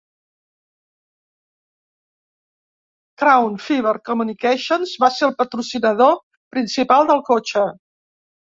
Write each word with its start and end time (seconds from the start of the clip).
Crown 3.23 3.61
Fiber 3.67 3.93
Communications 4.11 4.95
va 5.05 5.11
ser 5.19 5.29
el 5.31 5.37
patrocinador 5.45 6.19
principal 6.59 7.09
del 7.13 7.25
cotxe. 7.33 7.71